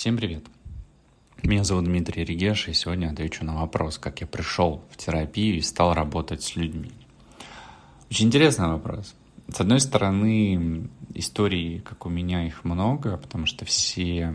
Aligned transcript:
Всем 0.00 0.16
привет! 0.16 0.46
Меня 1.42 1.62
зовут 1.62 1.84
Дмитрий 1.84 2.24
Регеш, 2.24 2.68
и 2.68 2.72
сегодня 2.72 3.10
отвечу 3.10 3.44
на 3.44 3.56
вопрос, 3.56 3.98
как 3.98 4.22
я 4.22 4.26
пришел 4.26 4.82
в 4.88 4.96
терапию 4.96 5.58
и 5.58 5.60
стал 5.60 5.92
работать 5.92 6.42
с 6.42 6.56
людьми. 6.56 6.90
Очень 8.10 8.28
интересный 8.28 8.68
вопрос. 8.68 9.14
С 9.48 9.60
одной 9.60 9.78
стороны, 9.78 10.88
истории, 11.12 11.80
как 11.80 12.06
у 12.06 12.08
меня, 12.08 12.46
их 12.46 12.64
много, 12.64 13.18
потому 13.18 13.44
что 13.44 13.66
все, 13.66 14.34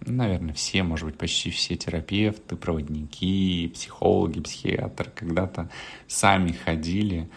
наверное, 0.00 0.54
все, 0.54 0.82
может 0.82 1.04
быть, 1.04 1.18
почти 1.18 1.50
все 1.50 1.76
терапевты, 1.76 2.56
проводники, 2.56 3.70
психологи, 3.74 4.40
психиатры 4.40 5.10
когда-то 5.14 5.68
сами 6.08 6.52
ходили 6.52 7.28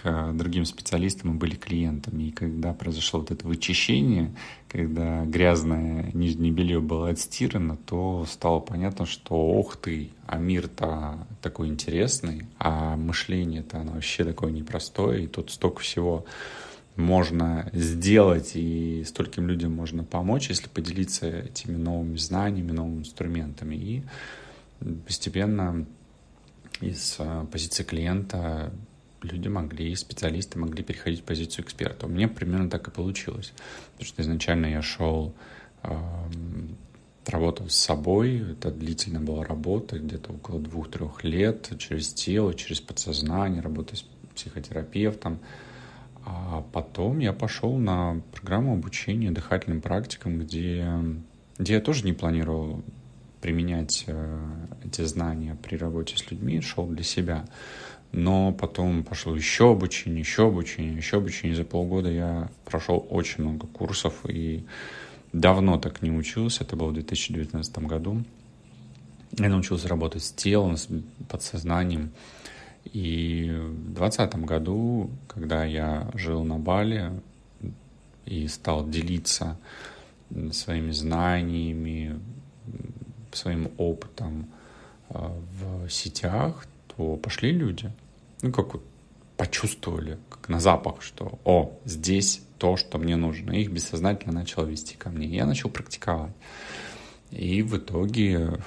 к 0.00 0.32
другим 0.32 0.64
специалистам 0.64 1.34
и 1.34 1.38
были 1.38 1.56
клиентами. 1.56 2.24
И 2.24 2.30
когда 2.30 2.72
произошло 2.72 3.20
вот 3.20 3.32
это 3.32 3.46
вычищение, 3.46 4.32
когда 4.68 5.24
грязное 5.24 6.12
нижнее 6.12 6.52
белье 6.52 6.80
было 6.80 7.08
отстирано, 7.08 7.76
то 7.76 8.24
стало 8.30 8.60
понятно, 8.60 9.06
что 9.06 9.34
ох 9.34 9.76
ты, 9.76 10.10
а 10.26 10.38
мир-то 10.38 11.26
такой 11.42 11.66
интересный, 11.66 12.46
а 12.58 12.96
мышление-то 12.96 13.80
оно 13.80 13.92
вообще 13.92 14.24
такое 14.24 14.52
непростое, 14.52 15.24
и 15.24 15.26
тут 15.26 15.50
столько 15.50 15.80
всего 15.80 16.24
можно 16.94 17.68
сделать, 17.72 18.52
и 18.54 19.02
стольким 19.04 19.48
людям 19.48 19.74
можно 19.74 20.04
помочь, 20.04 20.48
если 20.48 20.68
поделиться 20.68 21.26
этими 21.28 21.76
новыми 21.76 22.16
знаниями, 22.16 22.70
новыми 22.70 23.00
инструментами. 23.00 23.74
И 23.74 24.02
постепенно 25.06 25.86
из 26.80 27.16
а, 27.18 27.46
позиции 27.46 27.82
клиента 27.82 28.72
люди 29.22 29.48
могли, 29.48 29.94
специалисты 29.94 30.58
могли 30.58 30.82
переходить 30.82 31.20
в 31.20 31.24
позицию 31.24 31.64
эксперта. 31.64 32.06
У 32.06 32.08
меня 32.08 32.28
примерно 32.28 32.70
так 32.70 32.88
и 32.88 32.90
получилось. 32.90 33.52
Потому 33.92 34.06
что 34.06 34.22
изначально 34.22 34.66
я 34.66 34.82
шел, 34.82 35.34
э, 35.82 35.96
работал 37.26 37.68
с 37.68 37.76
собой, 37.76 38.52
это 38.52 38.70
длительная 38.70 39.20
была 39.20 39.44
работа, 39.44 39.98
где-то 39.98 40.32
около 40.32 40.60
двух-трех 40.60 41.24
лет, 41.24 41.72
через 41.78 42.12
тело, 42.12 42.54
через 42.54 42.80
подсознание, 42.80 43.60
работа 43.60 43.96
с 43.96 44.04
психотерапевтом. 44.34 45.38
А 46.24 46.64
потом 46.72 47.20
я 47.20 47.32
пошел 47.32 47.76
на 47.78 48.20
программу 48.32 48.74
обучения 48.74 49.30
дыхательным 49.30 49.80
практикам, 49.80 50.38
где, 50.38 50.86
где 51.58 51.74
я 51.74 51.80
тоже 51.80 52.04
не 52.04 52.12
планировал 52.12 52.82
применять 53.40 54.04
э, 54.06 54.38
эти 54.84 55.02
знания 55.04 55.56
при 55.62 55.76
работе 55.76 56.16
с 56.16 56.30
людьми, 56.30 56.60
шел 56.60 56.86
для 56.86 57.04
себя 57.04 57.46
но 58.12 58.52
потом 58.52 59.04
пошло 59.04 59.36
еще 59.36 59.72
обучение, 59.72 60.20
еще 60.20 60.48
обучение, 60.48 60.96
еще 60.96 61.18
обучение. 61.18 61.56
За 61.56 61.64
полгода 61.64 62.10
я 62.10 62.50
прошел 62.64 63.06
очень 63.10 63.44
много 63.44 63.66
курсов 63.66 64.24
и 64.28 64.64
давно 65.32 65.78
так 65.78 66.02
не 66.02 66.10
учился. 66.10 66.64
Это 66.64 66.76
было 66.76 66.88
в 66.88 66.94
2019 66.94 67.78
году. 67.80 68.24
Я 69.38 69.50
научился 69.50 69.88
работать 69.88 70.24
с 70.24 70.32
телом, 70.32 70.76
с 70.76 70.88
подсознанием. 71.28 72.10
И 72.84 73.50
в 73.50 73.94
2020 73.94 74.36
году, 74.46 75.10
когда 75.26 75.64
я 75.64 76.10
жил 76.14 76.44
на 76.44 76.58
Бали 76.58 77.12
и 78.24 78.48
стал 78.48 78.88
делиться 78.88 79.58
своими 80.52 80.92
знаниями, 80.92 82.18
своим 83.32 83.70
опытом 83.76 84.46
э, 85.10 85.18
в 85.60 85.90
сетях, 85.90 86.66
то 86.98 87.16
пошли 87.16 87.52
люди, 87.52 87.92
ну, 88.42 88.52
как 88.52 88.74
вот 88.74 88.84
почувствовали, 89.36 90.18
как 90.28 90.48
на 90.48 90.58
запах, 90.58 91.00
что, 91.00 91.38
о, 91.44 91.78
здесь 91.84 92.42
то, 92.58 92.76
что 92.76 92.98
мне 92.98 93.14
нужно. 93.14 93.52
И 93.52 93.62
их 93.62 93.70
бессознательно 93.70 94.34
начало 94.34 94.66
вести 94.66 94.96
ко 94.96 95.08
мне. 95.08 95.28
Я 95.28 95.46
начал 95.46 95.70
практиковать. 95.70 96.32
И 97.30 97.62
в 97.62 97.76
итоге, 97.76 98.58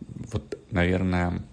вот, 0.00 0.58
наверное, 0.72 1.44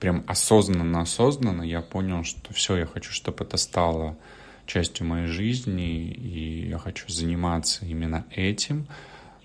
прям 0.00 0.24
осознанно-осознанно 0.26 1.62
я 1.62 1.82
понял, 1.82 2.24
что 2.24 2.54
все, 2.54 2.78
я 2.78 2.86
хочу, 2.86 3.12
чтобы 3.12 3.44
это 3.44 3.58
стало 3.58 4.16
частью 4.64 5.06
моей 5.06 5.26
жизни, 5.26 6.04
и 6.06 6.68
я 6.70 6.78
хочу 6.78 7.06
заниматься 7.10 7.84
именно 7.84 8.24
этим. 8.30 8.86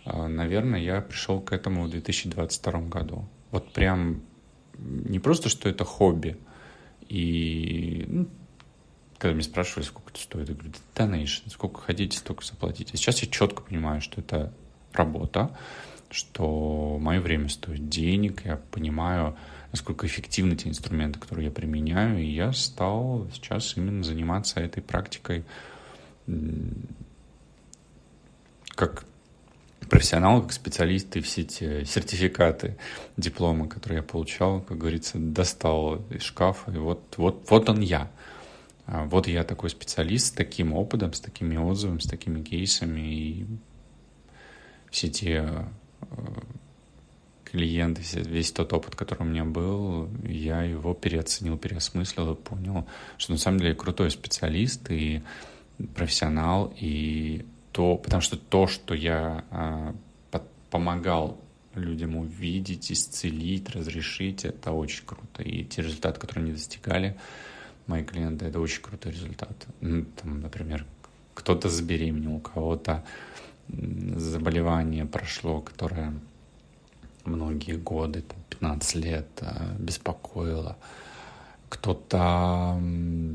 А, 0.06 0.30
наверное, 0.30 0.80
я 0.80 1.02
пришел 1.02 1.42
к 1.42 1.52
этому 1.52 1.84
в 1.84 1.90
2022 1.90 2.80
году. 2.84 3.28
Вот 3.52 3.74
прям 3.74 4.22
не 4.82 5.20
просто, 5.20 5.50
что 5.50 5.70
это 5.70 5.86
хобби, 5.86 6.38
и 7.08 8.06
ну, 8.08 8.28
когда 9.18 9.34
меня 9.34 9.44
спрашивали, 9.44 9.86
сколько 9.86 10.12
это 10.12 10.20
стоит, 10.20 10.50
я 10.50 10.56
говорю, 10.56 10.72
donation, 10.96 11.50
сколько 11.50 11.82
хотите, 11.82 12.18
столько 12.18 12.46
заплатите. 12.46 12.96
Сейчас 12.96 13.22
я 13.22 13.30
четко 13.30 13.62
понимаю, 13.62 14.02
что 14.02 14.22
это 14.22 14.54
работа, 14.94 15.58
что 16.10 16.98
мое 17.00 17.20
время 17.20 17.50
стоит 17.50 17.90
денег, 17.90 18.46
я 18.46 18.58
понимаю, 18.72 19.36
насколько 19.72 20.08
эффективны 20.08 20.56
те 20.56 20.70
инструменты, 20.70 21.20
которые 21.20 21.48
я 21.48 21.52
применяю, 21.52 22.20
и 22.24 22.28
я 22.28 22.54
стал 22.54 23.28
сейчас 23.34 23.76
именно 23.78 24.04
заниматься 24.04 24.60
этой 24.60 24.82
практикой 24.82 25.44
как 28.76 29.06
профессионал, 29.88 30.42
как 30.42 30.54
специалист, 30.54 31.16
и 31.16 31.22
все 31.22 31.42
эти 31.42 31.84
сертификаты, 31.84 32.78
дипломы, 33.18 33.68
которые 33.68 33.98
я 33.98 34.04
получал, 34.04 34.62
как 34.62 34.78
говорится, 34.78 35.18
достал 35.18 35.98
из 36.10 36.24
шкафа, 36.24 36.72
и 36.72 36.78
вот, 36.78 37.16
вот, 37.18 37.46
вот 37.50 37.70
он 37.70 37.80
я. 37.82 38.12
А 38.86 39.06
вот 39.06 39.28
я 39.28 39.44
такой 39.44 39.70
специалист 39.70 40.28
с 40.28 40.32
таким 40.32 40.74
опытом, 40.74 41.14
с 41.14 41.20
такими 41.20 41.58
отзывами, 41.58 42.00
с 42.00 42.08
такими 42.08 42.42
кейсами, 42.42 43.00
и 43.02 43.48
все 44.90 45.10
те 45.10 45.68
э, 46.02 46.16
клиенты, 47.46 48.02
весь 48.22 48.52
тот 48.52 48.74
опыт, 48.74 48.96
который 48.96 49.24
у 49.24 49.30
меня 49.30 49.46
был, 49.46 50.10
я 50.24 50.64
его 50.64 50.94
переоценил, 50.94 51.58
переосмыслил 51.58 52.34
и 52.34 52.36
понял, 52.36 52.88
что 53.18 53.34
на 53.34 53.38
самом 53.38 53.60
деле 53.60 53.76
крутой 53.76 54.12
специалист 54.12 54.90
и 54.90 55.22
профессионал, 55.96 56.74
и 56.76 57.46
то, 57.72 57.98
потому 57.98 58.22
что 58.22 58.38
то, 58.38 58.68
что 58.68 58.94
я 58.94 59.44
а, 59.52 59.96
помогал 60.70 61.40
людям 61.76 62.16
увидеть, 62.18 62.92
исцелить, 62.92 63.70
разрешить, 63.70 64.46
это 64.46 64.72
очень 64.72 65.06
круто. 65.06 65.44
И 65.44 65.64
те 65.64 65.82
результаты, 65.82 66.20
которые 66.20 66.44
они 66.46 66.54
достигали, 66.54 67.18
мои 67.88 68.04
клиенты, 68.04 68.46
это 68.46 68.60
очень 68.60 68.82
крутой 68.82 69.14
результат. 69.14 69.68
Ну, 69.82 70.06
там, 70.06 70.42
например, 70.42 70.86
кто-то 71.34 71.70
забеременел, 71.70 72.36
у 72.36 72.40
кого-то 72.40 73.04
заболевание 73.68 75.06
прошло, 75.06 75.62
которое 75.62 76.14
многие 77.26 77.78
годы, 77.78 78.22
там, 78.22 78.38
15 78.50 78.96
лет 78.96 79.28
а, 79.42 79.76
беспокоило. 79.78 80.78
Кто-то 81.70 82.82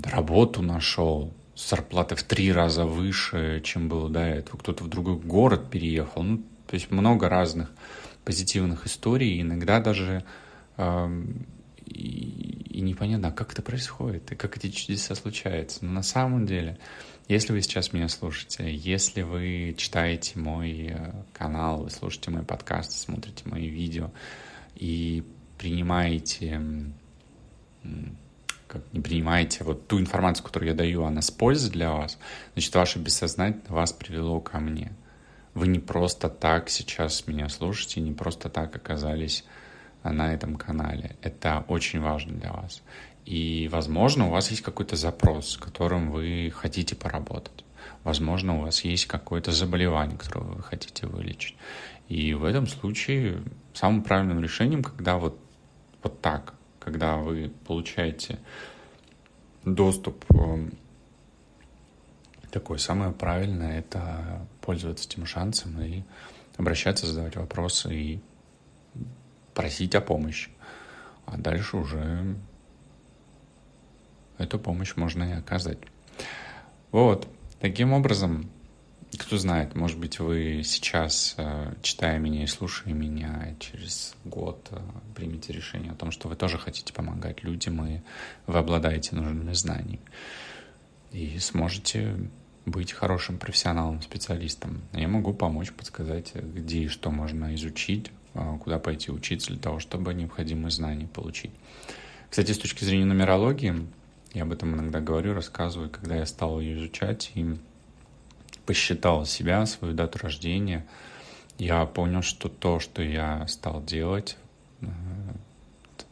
работу 0.04 0.60
нашел, 0.60 1.32
зарплаты 1.56 2.14
в 2.16 2.22
три 2.22 2.52
раза 2.52 2.84
выше, 2.84 3.60
чем 3.64 3.88
было 3.88 4.08
до 4.08 4.20
этого. 4.20 4.58
Кто-то 4.58 4.84
в 4.84 4.88
другой 4.88 5.16
город 5.16 5.70
переехал. 5.70 6.22
Ну, 6.22 6.38
то 6.66 6.74
есть 6.74 6.90
много 6.90 7.28
разных 7.28 7.70
позитивных 8.24 8.86
историй. 8.86 9.40
Иногда 9.40 9.80
даже 9.80 10.24
э, 10.76 11.24
и, 11.86 12.66
и 12.70 12.80
непонятно, 12.80 13.28
а 13.28 13.32
как 13.32 13.52
это 13.52 13.62
происходит, 13.62 14.32
и 14.32 14.34
как 14.34 14.56
эти 14.56 14.70
чудеса 14.70 15.14
случаются. 15.14 15.84
Но 15.84 15.92
на 15.92 16.02
самом 16.02 16.46
деле, 16.46 16.78
если 17.28 17.52
вы 17.52 17.62
сейчас 17.62 17.92
меня 17.92 18.08
слушаете, 18.08 18.74
если 18.74 19.22
вы 19.22 19.74
читаете 19.76 20.38
мой 20.38 20.88
э, 20.88 21.12
канал, 21.32 21.84
вы 21.84 21.90
слушаете 21.90 22.30
мои 22.30 22.44
подкасты, 22.44 22.96
смотрите 22.96 23.48
мои 23.48 23.68
видео 23.68 24.10
и 24.74 25.24
принимаете 25.58 26.60
как 28.66 28.82
не 28.92 29.00
принимаете 29.00 29.64
вот 29.64 29.86
ту 29.86 30.00
информацию, 30.00 30.44
которую 30.44 30.70
я 30.70 30.76
даю, 30.76 31.04
она 31.04 31.22
с 31.22 31.30
пользой 31.30 31.70
для 31.70 31.92
вас, 31.92 32.18
значит, 32.54 32.74
ваше 32.74 32.98
бессознательное 32.98 33.64
вас 33.68 33.92
привело 33.92 34.40
ко 34.40 34.58
мне. 34.58 34.92
Вы 35.54 35.68
не 35.68 35.78
просто 35.78 36.28
так 36.28 36.68
сейчас 36.68 37.26
меня 37.26 37.48
слушаете, 37.48 38.00
не 38.00 38.12
просто 38.12 38.48
так 38.48 38.74
оказались 38.74 39.44
на 40.02 40.34
этом 40.34 40.56
канале. 40.56 41.16
Это 41.22 41.64
очень 41.68 42.00
важно 42.00 42.34
для 42.34 42.52
вас. 42.52 42.82
И, 43.24 43.68
возможно, 43.72 44.26
у 44.26 44.30
вас 44.30 44.50
есть 44.50 44.62
какой-то 44.62 44.96
запрос, 44.96 45.52
с 45.52 45.56
которым 45.56 46.10
вы 46.10 46.52
хотите 46.54 46.94
поработать. 46.94 47.64
Возможно, 48.02 48.58
у 48.58 48.62
вас 48.62 48.84
есть 48.84 49.06
какое-то 49.06 49.52
заболевание, 49.52 50.18
которое 50.18 50.46
вы 50.46 50.62
хотите 50.62 51.06
вылечить. 51.06 51.56
И 52.08 52.34
в 52.34 52.44
этом 52.44 52.66
случае 52.66 53.42
самым 53.72 54.02
правильным 54.02 54.42
решением, 54.42 54.82
когда 54.82 55.16
вот, 55.16 55.38
вот 56.02 56.20
так 56.20 56.54
когда 56.84 57.16
вы 57.16 57.50
получаете 57.66 58.38
доступ 59.64 60.24
эм, 60.32 60.72
такой, 62.50 62.78
самое 62.78 63.10
правильное— 63.12 63.78
это 63.80 64.46
пользоваться 64.60 65.08
этим 65.08 65.26
шансом 65.26 65.80
и 65.80 66.04
обращаться, 66.58 67.06
задавать 67.06 67.36
вопросы 67.36 67.94
и 67.94 68.20
просить 69.54 69.94
о 69.94 70.00
помощи. 70.00 70.50
А 71.26 71.38
дальше 71.38 71.78
уже 71.78 72.36
эту 74.36 74.58
помощь 74.58 74.94
можно 74.96 75.24
и 75.24 75.32
оказать. 75.32 75.78
Вот. 76.92 77.26
Таким 77.60 77.94
образом, 77.94 78.50
кто 79.16 79.36
знает, 79.36 79.74
может 79.74 79.98
быть, 79.98 80.18
вы 80.18 80.62
сейчас, 80.64 81.34
э, 81.36 81.74
читая 81.82 82.18
меня 82.18 82.44
и 82.44 82.46
слушая 82.46 82.94
меня, 82.94 83.54
через 83.60 84.14
год 84.24 84.68
э, 84.70 84.80
примете 85.14 85.52
решение 85.52 85.92
о 85.92 85.94
том, 85.94 86.10
что 86.10 86.28
вы 86.28 86.36
тоже 86.36 86.58
хотите 86.58 86.92
помогать 86.92 87.42
людям, 87.44 87.86
и 87.86 88.00
вы 88.46 88.58
обладаете 88.58 89.14
нужными 89.14 89.52
знаниями. 89.52 90.00
И 91.12 91.38
сможете 91.38 92.16
быть 92.66 92.92
хорошим 92.92 93.38
профессионалом, 93.38 94.00
специалистом. 94.02 94.82
Я 94.92 95.06
могу 95.06 95.34
помочь, 95.34 95.72
подсказать, 95.72 96.34
где 96.34 96.84
и 96.84 96.88
что 96.88 97.10
можно 97.10 97.54
изучить, 97.54 98.10
э, 98.34 98.58
куда 98.62 98.78
пойти 98.78 99.12
учиться 99.12 99.50
для 99.50 99.60
того, 99.60 99.80
чтобы 99.80 100.14
необходимые 100.14 100.70
знания 100.70 101.06
получить. 101.06 101.52
Кстати, 102.30 102.52
с 102.52 102.58
точки 102.58 102.84
зрения 102.84 103.04
нумерологии, 103.04 103.86
я 104.32 104.42
об 104.42 104.52
этом 104.52 104.74
иногда 104.74 105.00
говорю, 105.00 105.34
рассказываю, 105.34 105.90
когда 105.90 106.16
я 106.16 106.26
стал 106.26 106.58
ее 106.58 106.78
изучать, 106.78 107.30
и 107.34 107.56
посчитал 108.66 109.26
себя, 109.26 109.66
свою 109.66 109.94
дату 109.94 110.18
рождения, 110.18 110.86
я 111.58 111.84
понял, 111.86 112.22
что 112.22 112.48
то, 112.48 112.80
что 112.80 113.02
я 113.02 113.46
стал 113.46 113.82
делать, 113.82 114.36
э, 114.80 114.86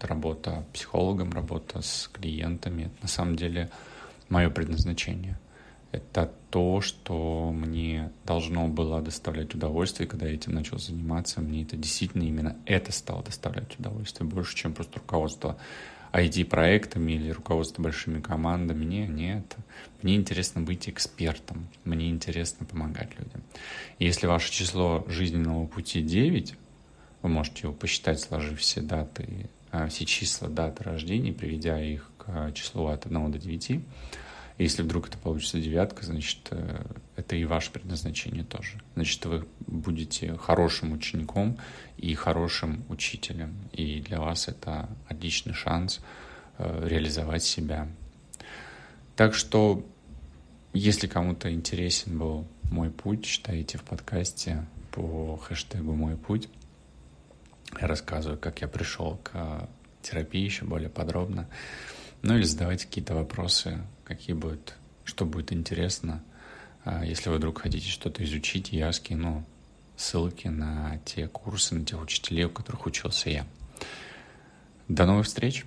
работа 0.00 0.64
психологом, 0.72 1.32
работа 1.32 1.82
с 1.82 2.08
клиентами, 2.12 2.84
это 2.84 3.02
на 3.02 3.08
самом 3.08 3.36
деле 3.36 3.70
мое 4.28 4.50
предназначение. 4.50 5.38
Это 5.92 6.32
то, 6.50 6.80
что 6.80 7.52
мне 7.52 8.10
должно 8.24 8.66
было 8.66 9.02
доставлять 9.02 9.54
удовольствие, 9.54 10.08
когда 10.08 10.26
я 10.26 10.34
этим 10.34 10.54
начал 10.54 10.78
заниматься. 10.78 11.42
Мне 11.42 11.64
это 11.64 11.76
действительно 11.76 12.22
именно 12.22 12.56
это 12.64 12.92
стало 12.92 13.22
доставлять 13.22 13.78
удовольствие 13.78 14.28
больше, 14.28 14.56
чем 14.56 14.72
просто 14.72 15.00
руководство 15.00 15.58
IT-проектами 16.12 17.12
или 17.12 17.30
руководство 17.30 17.82
большими 17.82 18.20
командами. 18.20 18.84
Не, 18.84 19.06
нет. 19.06 19.56
Мне 20.02 20.16
интересно 20.16 20.60
быть 20.60 20.88
экспертом. 20.88 21.68
Мне 21.84 22.10
интересно 22.10 22.66
помогать 22.66 23.10
людям. 23.18 23.42
И 23.98 24.04
если 24.04 24.26
ваше 24.26 24.52
число 24.52 25.04
жизненного 25.08 25.66
пути 25.66 26.02
9, 26.02 26.54
вы 27.22 27.28
можете 27.28 27.62
его 27.62 27.72
посчитать, 27.72 28.20
сложив 28.20 28.60
все 28.60 28.80
даты, 28.80 29.48
а, 29.70 29.88
все 29.88 30.04
числа 30.04 30.48
даты 30.48 30.84
рождения, 30.84 31.32
приведя 31.32 31.80
их 31.80 32.10
к 32.18 32.52
числу 32.52 32.86
от 32.88 33.06
1 33.06 33.32
до 33.32 33.38
9. 33.38 33.80
Если 34.58 34.82
вдруг 34.82 35.08
это 35.08 35.18
получится 35.18 35.60
девятка, 35.60 36.04
значит, 36.04 36.38
э, 36.50 36.84
это 37.16 37.36
и 37.36 37.44
ваше 37.44 37.70
предназначение 37.70 38.44
тоже. 38.44 38.80
Значит, 38.94 39.24
вы 39.24 39.46
будете 39.66 40.36
хорошим 40.36 40.92
учеником 40.92 41.58
и 41.96 42.14
хорошим 42.14 42.84
учителем. 42.88 43.54
И 43.72 44.00
для 44.00 44.20
вас 44.20 44.48
это 44.48 44.88
отличный 45.08 45.54
шанс 45.54 46.00
э, 46.58 46.88
реализовать 46.88 47.42
себя. 47.42 47.88
Так 49.16 49.34
что, 49.34 49.84
если 50.72 51.06
кому-то 51.06 51.52
интересен 51.52 52.18
был 52.18 52.46
мой 52.70 52.90
путь, 52.90 53.24
читайте 53.24 53.78
в 53.78 53.82
подкасте 53.82 54.66
по 54.90 55.36
хэштегу 55.36 55.94
«Мой 55.94 56.16
путь». 56.16 56.48
Я 57.80 57.86
рассказываю, 57.86 58.38
как 58.38 58.60
я 58.60 58.68
пришел 58.68 59.18
к 59.22 59.68
терапии 60.02 60.40
еще 60.40 60.64
более 60.64 60.90
подробно. 60.90 61.48
Ну 62.22 62.36
или 62.36 62.44
задавайте 62.44 62.86
какие-то 62.86 63.14
вопросы, 63.14 63.78
какие 64.14 64.34
будут, 64.34 64.74
что 65.04 65.24
будет 65.24 65.52
интересно. 65.52 66.22
А 66.84 67.04
если 67.04 67.30
вы 67.30 67.36
вдруг 67.36 67.62
хотите 67.62 67.88
что-то 67.88 68.24
изучить, 68.24 68.72
я 68.72 68.92
скину 68.92 69.44
ссылки 69.96 70.48
на 70.48 70.98
те 71.04 71.28
курсы, 71.28 71.74
на 71.74 71.84
тех 71.84 72.00
учителей, 72.00 72.44
у 72.44 72.50
которых 72.50 72.86
учился 72.86 73.30
я. 73.30 73.46
До 74.88 75.06
новых 75.06 75.26
встреч! 75.26 75.64